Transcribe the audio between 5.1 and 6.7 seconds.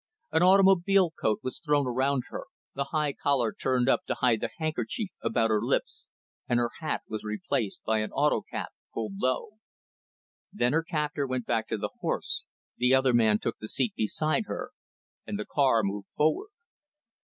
about her lips, and